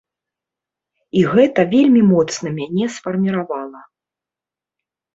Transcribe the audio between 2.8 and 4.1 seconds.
сфарміравала.